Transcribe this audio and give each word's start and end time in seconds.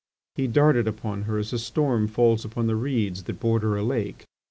He 0.33 0.47
darted 0.47 0.87
upon 0.87 1.21
her 1.25 1.37
as 1.37 1.53
a 1.53 1.59
storm 1.59 2.07
falls 2.07 2.43
upon 2.43 2.65
the 2.65 2.75
reeds 2.75 3.21
that 3.25 3.39
border 3.39 3.77
a 3.77 3.83
lake. 3.83 4.25